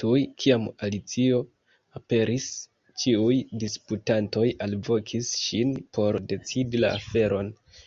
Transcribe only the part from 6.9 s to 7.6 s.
aferon.